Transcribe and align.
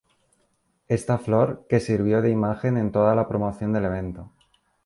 Esta 0.87 1.19
flor 1.19 1.67
que 1.69 1.79
sirvió 1.79 2.23
de 2.23 2.31
imagen 2.31 2.75
en 2.75 2.91
toda 2.91 3.13
la 3.13 3.27
promoción 3.27 3.71
del 3.71 3.85
evento. 3.85 4.31